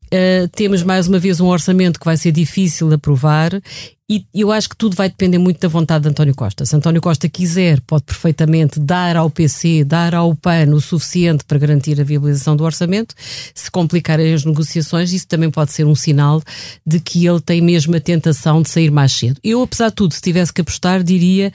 Uh, 0.05 0.47
temos 0.49 0.83
mais 0.83 1.07
uma 1.07 1.17
vez 1.17 1.41
um 1.41 1.47
orçamento 1.47 1.99
que 1.99 2.05
vai 2.05 2.15
ser 2.15 2.31
difícil 2.31 2.87
de 2.87 2.93
aprovar 2.93 3.59
e 4.07 4.23
eu 4.35 4.51
acho 4.51 4.69
que 4.69 4.77
tudo 4.77 4.95
vai 4.95 5.09
depender 5.09 5.39
muito 5.39 5.59
da 5.59 5.67
vontade 5.67 6.03
de 6.03 6.09
António 6.09 6.35
Costa. 6.35 6.63
Se 6.63 6.75
António 6.75 7.01
Costa 7.01 7.27
quiser, 7.27 7.81
pode 7.81 8.03
perfeitamente 8.03 8.79
dar 8.79 9.17
ao 9.17 9.31
PC, 9.31 9.83
dar 9.83 10.13
ao 10.13 10.35
PAN 10.35 10.75
o 10.75 10.79
suficiente 10.79 11.43
para 11.43 11.57
garantir 11.57 11.99
a 11.99 12.03
viabilização 12.03 12.55
do 12.55 12.63
orçamento. 12.63 13.15
Se 13.55 13.71
complicarem 13.71 14.31
as 14.31 14.45
negociações, 14.45 15.11
isso 15.11 15.27
também 15.27 15.49
pode 15.49 15.71
ser 15.71 15.85
um 15.85 15.95
sinal 15.95 16.39
de 16.85 16.99
que 16.99 17.25
ele 17.25 17.41
tem 17.41 17.61
mesmo 17.61 17.95
a 17.95 17.99
tentação 17.99 18.61
de 18.61 18.69
sair 18.69 18.91
mais 18.91 19.11
cedo. 19.11 19.39
Eu, 19.43 19.63
apesar 19.63 19.89
de 19.89 19.95
tudo, 19.95 20.13
se 20.13 20.21
tivesse 20.21 20.53
que 20.53 20.61
apostar, 20.61 21.01
diria 21.01 21.51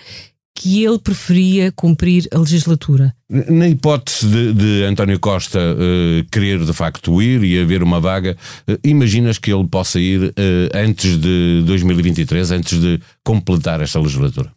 que 0.55 0.85
ele 0.85 0.99
preferia 0.99 1.73
cumprir 1.73 2.29
a 2.33 2.39
legislatura. 2.39 3.15
Na 3.29 3.69
hipótese 3.69 4.27
de, 4.27 4.53
de 4.53 4.85
António 4.85 5.19
Costa 5.19 5.59
uh, 5.59 6.25
querer 6.31 6.65
de 6.65 6.73
facto 6.73 7.23
ir 7.23 7.43
e 7.45 7.61
haver 7.61 7.83
uma 7.83 8.01
vaga, 8.01 8.37
uh, 8.69 8.79
imaginas 8.85 9.39
que 9.39 9.53
ele 9.53 9.67
possa 9.67 9.99
ir 9.99 10.23
uh, 10.23 10.33
antes 10.75 11.17
de 11.17 11.63
2023, 11.65 12.51
antes 12.51 12.81
de 12.81 13.01
completar 13.25 13.81
esta 13.81 13.99
legislatura? 13.99 14.53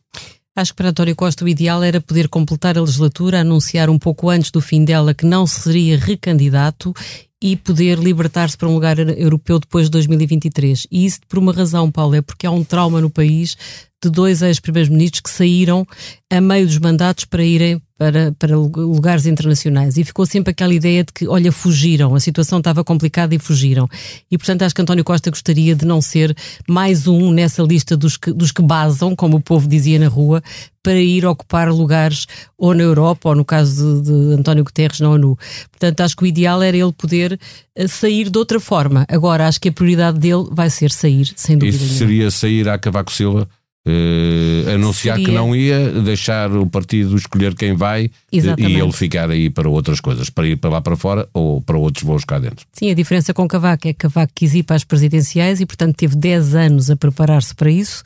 Acho 0.55 0.71
que 0.71 0.77
para 0.77 0.89
António 0.89 1.15
Costa 1.15 1.43
o 1.43 1.47
ideal 1.47 1.81
era 1.83 1.99
poder 1.99 2.27
completar 2.27 2.77
a 2.77 2.81
legislatura, 2.81 3.39
anunciar 3.39 3.89
um 3.89 3.97
pouco 3.97 4.29
antes 4.29 4.51
do 4.51 4.61
fim 4.61 4.85
dela 4.85 5.13
que 5.13 5.25
não 5.25 5.47
seria 5.47 5.97
recandidato 5.97 6.93
e 7.43 7.57
poder 7.57 7.99
libertar-se 7.99 8.57
para 8.57 8.69
um 8.69 8.73
lugar 8.73 8.97
europeu 8.97 9.59
depois 9.59 9.87
de 9.87 9.91
2023. 9.91 10.87
E 10.89 11.05
isso 11.05 11.19
por 11.27 11.37
uma 11.37 11.51
razão, 11.51 11.91
Paulo, 11.91 12.15
é 12.15 12.21
porque 12.21 12.47
há 12.47 12.51
um 12.51 12.63
trauma 12.63 13.01
no 13.01 13.09
país 13.09 13.57
de 14.01 14.09
dois 14.09 14.41
ex-primeiros 14.41 14.89
ministros 14.89 15.19
que 15.19 15.29
saíram 15.29 15.85
a 16.31 16.39
meio 16.39 16.65
dos 16.65 16.79
mandatos 16.79 17.25
para 17.25 17.43
irem 17.43 17.81
para, 18.03 18.33
para 18.37 18.57
lugares 18.57 19.25
internacionais. 19.25 19.95
E 19.95 20.03
ficou 20.03 20.25
sempre 20.25 20.51
aquela 20.51 20.73
ideia 20.73 21.05
de 21.05 21.13
que, 21.13 21.25
olha, 21.25 21.53
fugiram, 21.53 22.13
a 22.13 22.19
situação 22.19 22.57
estava 22.57 22.83
complicada 22.83 23.33
e 23.33 23.39
fugiram. 23.39 23.87
E, 24.29 24.37
portanto, 24.37 24.63
acho 24.63 24.75
que 24.75 24.81
António 24.81 25.05
Costa 25.05 25.29
gostaria 25.29 25.73
de 25.73 25.85
não 25.85 26.01
ser 26.01 26.35
mais 26.67 27.07
um 27.07 27.31
nessa 27.31 27.63
lista 27.63 27.95
dos 27.95 28.17
que, 28.17 28.33
dos 28.33 28.51
que 28.51 28.61
basam, 28.61 29.15
como 29.15 29.37
o 29.37 29.41
povo 29.41 29.69
dizia 29.69 29.97
na 29.97 30.09
rua, 30.09 30.43
para 30.83 30.99
ir 30.99 31.25
ocupar 31.25 31.69
lugares 31.71 32.27
ou 32.57 32.73
na 32.73 32.83
Europa 32.83 33.29
ou 33.29 33.35
no 33.35 33.45
caso 33.45 34.01
de, 34.01 34.11
de 34.11 34.33
António 34.33 34.65
Guterres 34.65 34.99
na 34.99 35.09
ONU. 35.09 35.37
Portanto, 35.71 36.01
acho 36.01 36.17
que 36.17 36.23
o 36.23 36.27
ideal 36.27 36.61
era 36.61 36.75
ele 36.75 36.91
poder 36.91 37.39
eh, 37.73 37.87
sair 37.87 38.29
de 38.29 38.37
outra 38.37 38.59
forma. 38.59 39.05
Agora, 39.07 39.47
acho 39.47 39.61
que 39.61 39.69
a 39.69 39.71
prioridade 39.71 40.19
dele 40.19 40.49
vai 40.51 40.69
ser 40.69 40.91
sair, 40.91 41.31
sem 41.37 41.57
dúvida. 41.57 41.77
Isso 41.77 41.99
seria 41.99 42.29
sair 42.29 42.67
a 42.67 42.77
Cavaco 42.77 43.13
Silva? 43.13 43.47
Uh, 43.85 44.75
anunciar 44.75 45.17
Seria... 45.17 45.25
que 45.27 45.35
não 45.35 45.53
ia, 45.53 45.89
deixar 46.01 46.49
o 46.55 46.65
partido 46.65 47.17
escolher 47.17 47.53
quem 47.53 47.75
vai 47.75 48.09
Exatamente. 48.31 48.71
e 48.71 48.79
ele 48.79 48.91
ficar 48.93 49.29
aí 49.29 49.49
para 49.49 49.67
outras 49.67 49.99
coisas, 49.99 50.29
para 50.29 50.47
ir 50.47 50.55
para 50.55 50.69
lá 50.69 50.81
para 50.81 50.95
fora 50.95 51.27
ou 51.33 51.61
para 51.61 51.77
outros 51.77 52.05
voos 52.05 52.23
cá 52.23 52.39
dentro. 52.39 52.65
Sim, 52.71 52.91
a 52.91 52.93
diferença 52.93 53.33
com 53.33 53.45
Cavaco 53.45 53.89
é 53.89 53.91
que 53.93 53.99
Cavaco 53.99 54.31
quis 54.33 54.53
ir 54.55 54.63
para 54.63 54.77
as 54.77 54.85
presidenciais 54.85 55.59
e, 55.59 55.65
portanto, 55.65 55.97
teve 55.97 56.15
10 56.15 56.55
anos 56.55 56.89
a 56.89 56.95
preparar-se 56.95 57.53
para 57.53 57.69
isso 57.69 58.03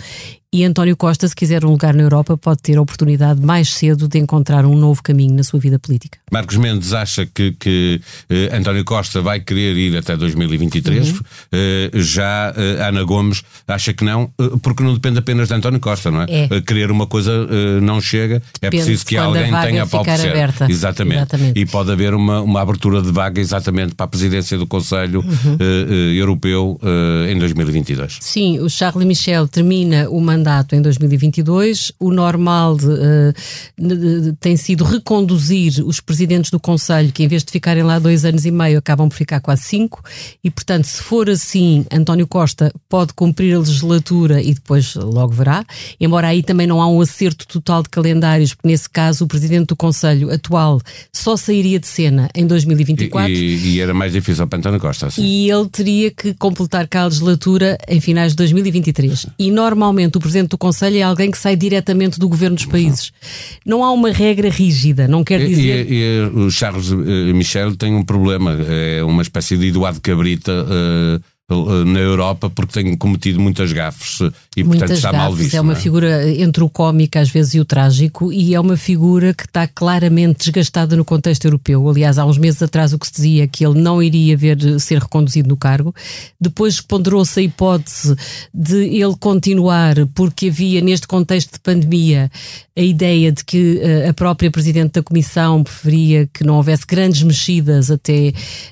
e 0.53 0.63
António 0.63 0.95
Costa, 0.95 1.27
se 1.27 1.35
quiser 1.35 1.65
um 1.65 1.71
lugar 1.71 1.93
na 1.93 2.03
Europa, 2.03 2.37
pode 2.37 2.61
ter 2.61 2.77
a 2.77 2.81
oportunidade 2.81 3.41
mais 3.41 3.69
cedo 3.73 4.07
de 4.07 4.17
encontrar 4.17 4.65
um 4.65 4.77
novo 4.77 5.03
caminho 5.03 5.35
na 5.35 5.43
sua 5.43 5.59
vida 5.59 5.77
política. 5.77 6.17
Marcos 6.31 6.55
Mendes 6.55 6.93
acha 6.93 7.25
que, 7.25 7.51
que 7.51 7.99
eh, 8.29 8.55
António 8.55 8.85
Costa 8.85 9.21
vai 9.21 9.41
querer 9.41 9.75
ir 9.75 9.97
até 9.97 10.15
2023. 10.15 11.09
Uhum. 11.09 11.19
Eh, 11.51 11.91
já 11.95 12.53
eh, 12.55 12.87
Ana 12.87 13.03
Gomes 13.03 13.43
acha 13.67 13.93
que 13.93 14.05
não, 14.05 14.31
eh, 14.39 14.51
porque 14.61 14.83
não 14.83 14.93
depende 14.93 15.19
apenas 15.19 15.49
de 15.49 15.53
António 15.53 15.81
Costa, 15.81 16.09
não 16.09 16.21
é? 16.21 16.25
é. 16.29 16.47
Eh, 16.49 16.61
querer 16.61 16.91
uma 16.91 17.07
coisa 17.07 17.31
eh, 17.31 17.81
não 17.81 17.99
chega, 17.99 18.35
é 18.35 18.39
depende 18.39 18.67
é 18.67 18.69
preciso 18.85 19.05
que 19.05 19.17
alguém 19.17 19.51
tenha 19.51 19.83
a 19.83 19.87
pau 19.87 20.01
aberta. 20.01 20.67
Exatamente. 20.69 21.17
exatamente. 21.17 21.59
E 21.59 21.65
pode 21.65 21.91
haver 21.91 22.13
uma, 22.13 22.41
uma 22.41 22.61
abertura 22.61 23.01
de 23.01 23.11
vaga 23.11 23.41
exatamente 23.41 23.95
para 23.95 24.05
a 24.05 24.07
presidência 24.07 24.57
do 24.57 24.65
Conselho 24.65 25.19
uhum. 25.19 25.57
Europeu 26.15 26.79
em 27.29 27.37
2022. 27.37 28.19
Sim, 28.21 28.59
o 28.59 28.69
Charles 28.69 29.05
Michel 29.05 29.45
termina 29.47 30.09
uma 30.09 30.36
mandato 30.37 30.75
em 30.75 30.81
2022. 30.81 31.91
O 31.99 32.11
normal 32.11 32.77
de, 32.77 32.85
uh, 32.85 33.33
de, 33.77 34.33
tem 34.39 34.55
sido 34.55 34.83
reconduzir 34.83 35.83
os 35.85 35.99
presidentes 35.99 36.51
do 36.51 36.59
Conselho, 36.59 37.11
que 37.11 37.23
em 37.23 37.27
vez 37.27 37.43
de 37.43 37.51
ficarem 37.51 37.83
lá 37.83 37.99
dois 37.99 38.23
anos 38.23 38.45
e 38.45 38.51
meio, 38.51 38.77
acabam 38.77 39.09
por 39.09 39.15
ficar 39.15 39.39
quase 39.39 39.63
cinco. 39.63 40.01
E, 40.43 40.49
portanto, 40.49 40.85
se 40.85 41.01
for 41.01 41.29
assim, 41.29 41.85
António 41.91 42.27
Costa 42.27 42.71
pode 42.87 43.13
cumprir 43.13 43.55
a 43.55 43.59
legislatura 43.59 44.41
e 44.41 44.53
depois 44.53 44.95
logo 44.95 45.33
verá. 45.33 45.65
Embora 45.99 46.27
aí 46.27 46.43
também 46.43 46.67
não 46.67 46.81
há 46.81 46.87
um 46.87 47.01
acerto 47.01 47.47
total 47.47 47.83
de 47.83 47.89
calendários, 47.89 48.53
porque 48.53 48.67
nesse 48.67 48.89
caso 48.89 49.25
o 49.25 49.27
presidente 49.27 49.67
do 49.67 49.75
Conselho 49.75 50.31
atual 50.31 50.79
só 51.11 51.35
sairia 51.35 51.79
de 51.79 51.87
cena 51.87 52.29
em 52.35 52.45
2024. 52.45 53.31
E, 53.31 53.35
e, 53.35 53.75
e 53.75 53.81
era 53.81 53.93
mais 53.93 54.11
difícil 54.11 54.47
para 54.47 54.59
António 54.59 54.79
Costa. 54.79 55.07
Assim. 55.07 55.23
E 55.23 55.49
ele 55.49 55.67
teria 55.69 56.11
que 56.11 56.33
completar 56.33 56.87
cá 56.87 57.01
a 57.01 57.05
legislatura 57.05 57.77
em 57.87 57.99
finais 57.99 58.31
de 58.31 58.37
2023. 58.37 59.27
E 59.39 59.51
normalmente 59.51 60.17
o 60.17 60.19
Presidente 60.27 60.49
do 60.49 60.57
Conselho 60.57 60.97
é 60.97 61.01
alguém 61.01 61.31
que 61.31 61.37
sai 61.37 61.55
diretamente 61.55 62.19
do 62.19 62.27
governo 62.27 62.55
dos 62.55 62.65
países. 62.65 63.11
Não 63.65 63.83
há 63.83 63.91
uma 63.91 64.11
regra 64.11 64.49
rígida, 64.49 65.07
não 65.07 65.23
quer 65.23 65.39
dizer. 65.45 65.89
E, 65.89 65.93
e, 65.93 65.97
e 65.97 66.21
o 66.39 66.51
Charles 66.51 66.91
eh, 66.91 67.33
Michel 67.33 67.75
tem 67.75 67.95
um 67.95 68.03
problema, 68.03 68.57
é 68.67 69.03
uma 69.03 69.21
espécie 69.21 69.57
de 69.57 69.67
Eduardo 69.67 70.01
Cabrita. 70.01 70.51
Uh, 70.51 71.37
na 71.85 71.99
Europa 71.99 72.49
porque 72.49 72.73
tem 72.73 72.97
cometido 72.97 73.39
muitas 73.39 73.71
gafes 73.71 74.19
e 74.57 74.63
muitas 74.63 74.89
portanto 74.89 74.97
está 74.97 75.11
gafes, 75.11 75.27
mal 75.27 75.35
visto. 75.35 75.53
É 75.53 75.61
uma 75.61 75.73
é? 75.73 75.75
figura 75.75 76.29
entre 76.31 76.63
o 76.63 76.69
cómico 76.69 77.19
às 77.19 77.29
vezes 77.29 77.53
e 77.53 77.59
o 77.59 77.65
trágico 77.65 78.33
e 78.33 78.55
é 78.55 78.59
uma 78.59 78.75
figura 78.75 79.31
que 79.31 79.45
está 79.45 79.67
claramente 79.67 80.39
desgastada 80.39 80.95
no 80.95 81.05
contexto 81.05 81.45
europeu. 81.45 81.87
Aliás, 81.87 82.17
há 82.17 82.25
uns 82.25 82.39
meses 82.39 82.61
atrás 82.63 82.91
o 82.91 82.97
que 82.97 83.05
se 83.05 83.13
dizia 83.13 83.47
que 83.47 83.63
ele 83.63 83.79
não 83.79 84.01
iria 84.01 84.35
ver 84.35 84.57
ser 84.79 84.99
reconduzido 84.99 85.47
no 85.47 85.55
cargo. 85.55 85.93
Depois 86.41 86.81
ponderou-se 86.81 87.39
a 87.39 87.43
hipótese 87.43 88.15
de 88.51 88.77
ele 88.77 89.15
continuar 89.19 90.07
porque 90.15 90.47
havia 90.47 90.81
neste 90.81 91.07
contexto 91.07 91.53
de 91.53 91.59
pandemia 91.59 92.31
a 92.75 92.81
ideia 92.81 93.31
de 93.31 93.43
que 93.43 93.81
uh, 93.81 94.09
a 94.09 94.13
própria 94.13 94.51
Presidente 94.51 94.93
da 94.93 95.03
Comissão 95.03 95.63
preferia 95.63 96.29
que 96.31 96.43
não 96.43 96.55
houvesse 96.57 96.85
grandes 96.85 97.23
mexidas 97.23 97.89
até, 97.89 98.31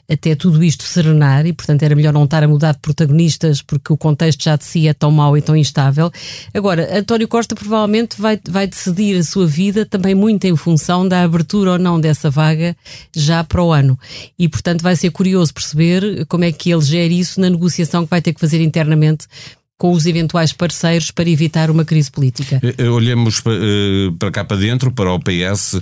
até 0.09 0.35
tudo 0.35 0.63
isto 0.63 0.83
serenar 0.83 1.45
e, 1.47 1.53
portanto, 1.53 1.81
era 1.81 1.95
melhor 1.95 2.13
não 2.13 2.23
estar 2.23 2.43
a 2.43 2.47
mudar 2.47 2.73
de 2.73 2.79
protagonistas 2.79 3.63
porque 3.63 3.91
o 3.91 3.97
contexto 3.97 4.43
já 4.43 4.55
de 4.55 4.63
si 4.63 4.87
é 4.87 4.93
tão 4.93 5.09
mau 5.09 5.35
e 5.35 5.41
tão 5.41 5.55
instável. 5.55 5.74
Agora, 6.53 6.97
António 6.97 7.27
Costa 7.27 7.55
provavelmente 7.55 8.19
vai, 8.19 8.39
vai 8.47 8.67
decidir 8.67 9.17
a 9.17 9.23
sua 9.23 9.45
vida 9.45 9.85
também 9.85 10.15
muito 10.15 10.45
em 10.45 10.55
função 10.55 11.07
da 11.07 11.21
abertura 11.21 11.73
ou 11.73 11.79
não 11.79 11.99
dessa 11.99 12.29
vaga 12.29 12.75
já 13.15 13.43
para 13.43 13.63
o 13.63 13.71
ano. 13.71 13.99
E, 14.37 14.47
portanto, 14.47 14.81
vai 14.81 14.95
ser 14.95 15.11
curioso 15.11 15.53
perceber 15.53 16.25
como 16.27 16.43
é 16.43 16.51
que 16.51 16.71
ele 16.71 16.81
gere 16.81 17.19
isso 17.19 17.39
na 17.39 17.49
negociação 17.49 18.03
que 18.03 18.09
vai 18.09 18.21
ter 18.21 18.33
que 18.33 18.39
fazer 18.39 18.61
internamente 18.61 19.27
com 19.77 19.91
os 19.91 20.05
eventuais 20.05 20.53
parceiros 20.53 21.11
para 21.11 21.29
evitar 21.29 21.69
uma 21.69 21.83
crise 21.83 22.09
política? 22.09 22.59
Eh, 22.63 22.75
eh, 22.77 22.89
olhemos 22.89 23.41
eh, 23.45 24.11
para 24.17 24.31
cá 24.31 24.45
para 24.45 24.57
dentro, 24.57 24.91
para 24.91 25.11
o 25.11 25.19
PS. 25.19 25.81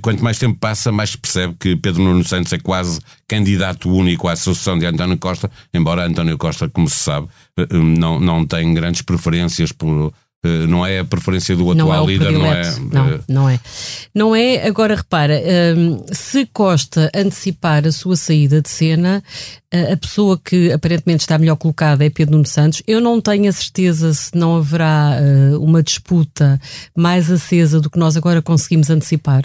Quanto 0.00 0.22
mais 0.22 0.38
tempo 0.38 0.58
passa, 0.58 0.90
mais 0.90 1.10
se 1.10 1.18
percebe 1.18 1.54
que 1.58 1.76
Pedro 1.76 2.02
Nuno 2.02 2.24
Santos 2.24 2.52
é 2.52 2.58
quase 2.58 3.00
candidato 3.26 3.90
único 3.90 4.28
à 4.28 4.36
sucessão 4.36 4.78
de 4.78 4.86
António 4.86 5.18
Costa, 5.18 5.50
embora 5.74 6.06
António 6.06 6.38
Costa, 6.38 6.68
como 6.68 6.88
se 6.88 6.96
sabe, 6.96 7.28
não, 7.70 8.20
não 8.20 8.46
tem 8.46 8.72
grandes 8.72 9.02
preferências 9.02 9.72
por 9.72 10.12
não 10.68 10.86
é 10.86 11.00
a 11.00 11.04
preferência 11.04 11.56
do 11.56 11.70
atual 11.70 11.88
não 11.88 11.94
é 11.94 12.06
líder, 12.06 12.30
não 12.32 12.46
é? 12.46 12.78
Não, 12.92 13.08
eh, 13.08 13.20
não 13.28 13.48
é. 13.48 13.60
Não 14.14 14.36
é. 14.36 14.66
Agora 14.66 14.94
repara, 14.94 15.34
ehm, 15.34 16.00
se 16.12 16.46
Costa 16.46 17.10
antecipar 17.14 17.86
a 17.86 17.90
sua 17.92 18.16
saída 18.16 18.62
de 18.62 18.68
cena, 18.68 19.22
a 19.92 19.96
pessoa 19.96 20.40
que 20.42 20.72
aparentemente 20.72 21.22
está 21.22 21.36
melhor 21.36 21.56
colocada 21.56 22.04
é 22.04 22.08
Pedro 22.08 22.36
Nuno 22.36 22.46
Santos. 22.46 22.82
Eu 22.86 23.00
não 23.00 23.20
tenho 23.20 23.48
a 23.48 23.52
certeza 23.52 24.14
se 24.14 24.30
não 24.34 24.56
haverá 24.56 25.18
eh, 25.20 25.56
uma 25.58 25.82
disputa 25.82 26.60
mais 26.96 27.30
acesa 27.30 27.80
do 27.80 27.90
que 27.90 27.98
nós 27.98 28.16
agora 28.16 28.40
conseguimos 28.40 28.88
antecipar. 28.90 29.42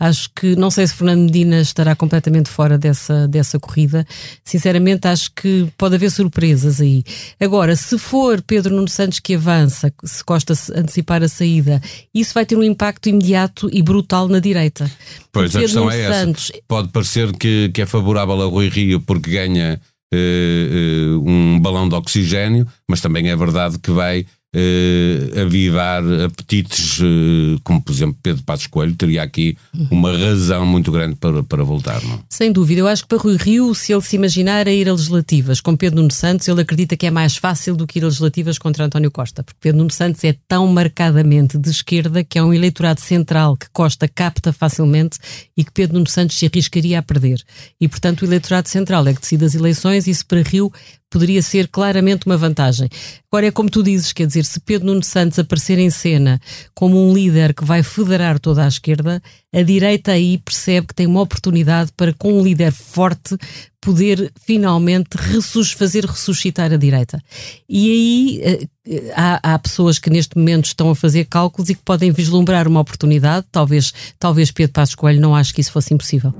Acho 0.00 0.30
que, 0.34 0.56
não 0.56 0.70
sei 0.70 0.86
se 0.86 0.94
Fernando 0.94 1.24
Medina 1.24 1.60
estará 1.60 1.94
completamente 1.94 2.48
fora 2.48 2.78
dessa, 2.78 3.28
dessa 3.28 3.60
corrida. 3.60 4.06
Sinceramente, 4.42 5.06
acho 5.06 5.30
que 5.36 5.68
pode 5.76 5.94
haver 5.94 6.10
surpresas 6.10 6.80
aí. 6.80 7.04
Agora, 7.38 7.76
se 7.76 7.98
for 7.98 8.40
Pedro 8.40 8.74
Nuno 8.74 8.88
Santos 8.88 9.20
que 9.20 9.34
avança, 9.34 9.92
se 10.02 10.24
Costa 10.24 10.54
antecipar 10.74 11.22
a 11.22 11.28
saída, 11.28 11.82
isso 12.14 12.32
vai 12.32 12.46
ter 12.46 12.56
um 12.56 12.62
impacto 12.62 13.10
imediato 13.10 13.68
e 13.70 13.82
brutal 13.82 14.26
na 14.26 14.38
direita. 14.38 14.90
Pois, 15.30 15.54
a 15.54 15.60
questão 15.60 15.90
é 15.90 16.10
Santos... 16.10 16.50
essa. 16.50 16.62
Pode 16.66 16.88
parecer 16.88 17.30
que, 17.36 17.70
que 17.74 17.82
é 17.82 17.86
favorável 17.86 18.40
a 18.40 18.46
Rui 18.46 18.70
Rio 18.70 19.02
porque 19.02 19.30
ganha 19.30 19.78
uh, 20.14 20.16
uh, 20.16 21.28
um 21.28 21.60
balão 21.60 21.86
de 21.86 21.94
oxigênio, 21.94 22.66
mas 22.88 23.02
também 23.02 23.28
é 23.28 23.36
verdade 23.36 23.78
que 23.78 23.90
vai 23.90 24.24
uh, 24.54 25.40
avivar 25.40 26.02
apetites, 26.24 27.00
uh, 27.00 27.60
como 27.62 27.80
por 27.82 27.92
exemplo 27.92 28.16
Pedro 28.22 28.42
Passos 28.42 28.66
Coelho, 28.66 28.94
teria 28.94 29.22
aqui 29.22 29.56
uma 29.90 30.16
razão 30.16 30.66
muito 30.66 30.90
grande 30.90 31.16
para, 31.16 31.42
para 31.42 31.62
voltar. 31.62 32.02
Não? 32.02 32.20
Sem 32.28 32.52
dúvida, 32.52 32.80
eu 32.80 32.88
acho 32.88 33.02
que 33.02 33.08
para 33.08 33.18
Rui 33.18 33.36
Rio, 33.36 33.74
se 33.74 33.92
ele 33.92 34.02
se 34.02 34.16
imaginar 34.16 34.66
a 34.66 34.72
ir 34.72 34.88
a 34.88 34.92
legislativas 34.92 35.60
com 35.60 35.76
Pedro 35.76 36.00
Nuno 36.00 36.12
Santos, 36.12 36.48
ele 36.48 36.60
acredita 36.60 36.96
que 36.96 37.06
é 37.06 37.10
mais 37.10 37.36
fácil 37.36 37.76
do 37.76 37.86
que 37.86 37.98
ir 37.98 38.02
a 38.02 38.06
legislativas 38.06 38.58
contra 38.58 38.84
António 38.84 39.10
Costa, 39.10 39.42
porque 39.42 39.58
Pedro 39.60 39.78
Nuno 39.78 39.90
Santos 39.90 40.22
é 40.24 40.34
tão 40.48 40.66
marcadamente 40.66 41.58
de 41.58 41.70
esquerda 41.70 42.24
que 42.24 42.38
é 42.38 42.42
um 42.42 42.52
eleitorado 42.52 43.00
central 43.00 43.56
que 43.56 43.68
Costa 43.72 44.08
capta 44.08 44.52
facilmente 44.52 45.18
e 45.56 45.64
que 45.64 45.72
Pedro 45.72 45.94
Nuno 45.94 46.08
Santos 46.08 46.38
se 46.38 46.46
arriscaria 46.46 46.98
a 46.98 47.02
perder. 47.02 47.42
E 47.80 47.88
portanto 47.88 48.22
o 48.22 48.24
eleitorado 48.24 48.68
central 48.68 49.06
é 49.06 49.14
que 49.14 49.20
decide 49.20 49.44
as 49.44 49.54
eleições 49.54 50.06
e 50.06 50.10
isso 50.10 50.26
para 50.26 50.42
Rio 50.42 50.72
poderia 51.10 51.42
ser 51.42 51.66
claramente 51.66 52.24
uma 52.24 52.36
vantagem. 52.36 52.88
Agora 53.30 53.46
é 53.46 53.50
como 53.50 53.68
tu 53.68 53.82
dizes, 53.82 54.12
quer 54.12 54.26
dizer, 54.26 54.44
se 54.44 54.60
Pedro 54.60 54.86
Nuno 54.86 55.02
Santos 55.02 55.38
aparecer 55.38 55.78
em 55.78 55.90
cena 55.90 56.40
como 56.74 56.96
um 56.96 57.12
líder 57.12 57.52
que 57.52 57.64
vai 57.64 57.82
federar 57.82 58.38
toda 58.38 58.64
a 58.64 58.68
esquerda, 58.68 59.20
a 59.52 59.62
direita 59.62 60.12
aí 60.12 60.38
percebe 60.38 60.86
que 60.86 60.94
tem 60.94 61.06
uma 61.06 61.20
oportunidade 61.20 61.90
para, 61.96 62.14
com 62.14 62.32
um 62.32 62.42
líder 62.42 62.72
forte, 62.72 63.36
poder 63.80 64.32
finalmente 64.44 65.16
ressus 65.16 65.72
fazer 65.72 66.04
ressuscitar 66.04 66.72
a 66.72 66.76
direita. 66.76 67.20
E 67.68 67.90
aí 67.90 68.40
eh, 68.86 69.12
há, 69.16 69.54
há, 69.54 69.58
pessoas 69.58 69.98
que 69.98 70.10
neste 70.10 70.36
momento 70.36 70.66
estão 70.66 70.90
a 70.90 70.94
fazer 70.94 71.24
cálculos 71.24 71.70
e 71.70 71.74
que 71.74 71.82
podem 71.82 72.12
vislumbrar 72.12 72.68
uma 72.68 72.80
oportunidade, 72.80 73.46
talvez, 73.50 73.92
talvez 74.18 74.50
Pedro 74.50 74.72
Passos 74.72 74.94
Coelho 74.94 75.20
não 75.20 75.34
acho 75.34 75.52
que 75.54 75.60
isso 75.60 75.72
fosse 75.72 75.92
impossível. 75.92 76.32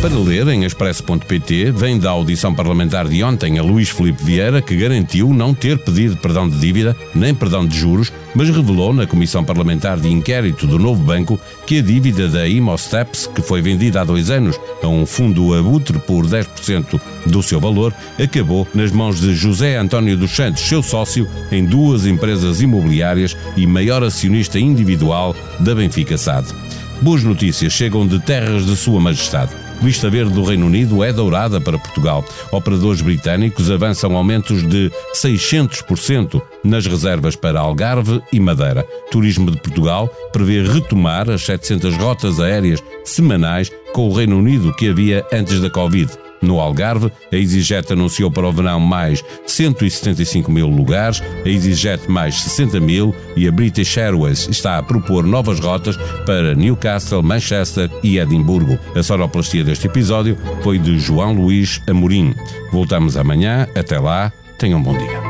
Para 0.00 0.16
ler 0.16 0.46
em 0.48 0.64
expresso.pt, 0.64 1.72
vem 1.72 1.98
da 1.98 2.10
audição 2.10 2.54
parlamentar 2.54 3.08
de 3.08 3.20
ontem 3.24 3.58
a 3.58 3.62
Luís 3.62 3.88
Felipe 3.88 4.22
Vieira, 4.22 4.62
que 4.62 4.76
garantiu 4.76 5.34
não 5.34 5.52
ter 5.52 5.76
pedido 5.76 6.16
perdão 6.16 6.48
de 6.48 6.56
dívida 6.56 6.96
nem 7.12 7.34
perdão 7.34 7.66
de 7.66 7.76
juros, 7.76 8.12
mas 8.32 8.48
revelou 8.48 8.94
na 8.94 9.08
Comissão 9.08 9.42
Parlamentar 9.42 9.98
de 9.98 10.08
Inquérito 10.08 10.68
do 10.68 10.78
Novo 10.78 11.02
Banco 11.02 11.38
que 11.66 11.78
a 11.78 11.82
dívida 11.82 12.28
da 12.28 12.46
Imosteps, 12.46 13.26
que 13.26 13.42
foi 13.42 13.60
vendida 13.60 14.00
há 14.00 14.04
dois 14.04 14.30
anos 14.30 14.58
a 14.82 14.86
um 14.86 15.04
fundo 15.04 15.52
abutre 15.52 15.98
por 15.98 16.24
10% 16.24 17.00
do 17.26 17.42
seu 17.42 17.58
valor, 17.58 17.92
acabou 18.22 18.68
nas 18.72 18.92
mãos 18.92 19.20
de 19.20 19.34
José 19.34 19.76
António 19.76 20.16
dos 20.16 20.30
Santos, 20.30 20.62
seu 20.62 20.82
sócio 20.82 21.28
em 21.50 21.64
duas 21.64 22.06
empresas 22.06 22.60
imobiliárias 22.60 23.36
e 23.56 23.66
maior 23.66 24.04
acionista 24.04 24.60
individual 24.60 25.34
da 25.58 25.74
Benfica 25.74 26.16
SAD. 26.16 26.46
Boas 27.02 27.24
notícias 27.24 27.72
chegam 27.72 28.06
de 28.06 28.20
terras 28.20 28.64
de 28.64 28.76
Sua 28.76 29.00
Majestade. 29.00 29.67
Vista 29.80 30.10
Verde 30.10 30.32
do 30.32 30.42
Reino 30.42 30.66
Unido 30.66 31.04
é 31.04 31.12
dourada 31.12 31.60
para 31.60 31.78
Portugal. 31.78 32.24
Operadores 32.50 33.00
britânicos 33.00 33.70
avançam 33.70 34.16
aumentos 34.16 34.66
de 34.66 34.90
600% 35.14 36.42
nas 36.64 36.86
reservas 36.86 37.36
para 37.36 37.60
Algarve 37.60 38.20
e 38.32 38.40
Madeira. 38.40 38.84
Turismo 39.10 39.50
de 39.50 39.60
Portugal 39.60 40.08
prevê 40.32 40.62
retomar 40.62 41.30
as 41.30 41.42
700 41.42 41.96
rotas 41.96 42.40
aéreas 42.40 42.82
semanais 43.04 43.70
com 43.92 44.08
o 44.08 44.12
Reino 44.12 44.38
Unido 44.38 44.74
que 44.74 44.88
havia 44.88 45.24
antes 45.32 45.60
da 45.60 45.70
Covid. 45.70 46.27
No 46.40 46.60
Algarve, 46.60 47.12
a 47.32 47.36
EasyJet 47.36 47.92
anunciou 47.92 48.30
para 48.30 48.46
o 48.46 48.52
verão 48.52 48.80
mais 48.80 49.24
175 49.46 50.50
mil 50.50 50.68
lugares, 50.68 51.22
a 51.44 51.48
EasyJet 51.48 52.10
mais 52.10 52.40
60 52.42 52.80
mil 52.80 53.14
e 53.36 53.48
a 53.48 53.52
British 53.52 53.96
Airways 53.96 54.48
está 54.48 54.78
a 54.78 54.82
propor 54.82 55.24
novas 55.24 55.60
rotas 55.60 55.96
para 56.24 56.54
Newcastle, 56.54 57.22
Manchester 57.22 57.90
e 58.02 58.18
Edimburgo. 58.18 58.78
A 58.94 59.02
sonoplastia 59.02 59.64
deste 59.64 59.86
episódio 59.86 60.38
foi 60.62 60.78
de 60.78 60.98
João 60.98 61.32
Luís 61.32 61.80
Amorim. 61.88 62.34
Voltamos 62.72 63.16
amanhã. 63.16 63.66
Até 63.74 63.98
lá, 63.98 64.32
tenham 64.58 64.78
um 64.78 64.82
bom 64.82 64.96
dia. 64.96 65.28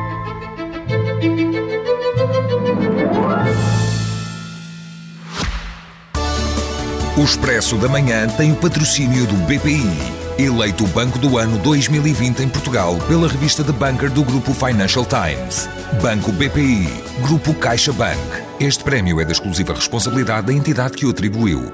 O 7.17 7.25
Expresso 7.25 7.77
da 7.77 7.89
Manhã 7.89 8.29
tem 8.29 8.53
o 8.53 8.57
patrocínio 8.57 9.27
do 9.27 9.35
BPI 9.47 10.18
eleito 10.39 10.85
o 10.85 10.87
Banco 10.89 11.19
do 11.19 11.37
Ano 11.37 11.59
2020 11.59 12.45
em 12.45 12.49
Portugal 12.49 12.97
pela 13.09 13.27
revista 13.27 13.65
The 13.65 13.73
Banker 13.73 14.09
do 14.09 14.23
Grupo 14.23 14.55
Financial 14.55 15.05
Times. 15.05 15.69
Banco 16.01 16.31
BPI, 16.31 16.89
Grupo 17.21 17.53
CaixaBank. 17.55 18.19
Este 18.61 18.85
prémio 18.85 19.21
é 19.21 19.25
da 19.25 19.33
exclusiva 19.33 19.75
responsabilidade 19.75 20.47
da 20.47 20.53
entidade 20.53 20.97
que 20.97 21.05
o 21.05 21.11
atribuiu. 21.11 21.73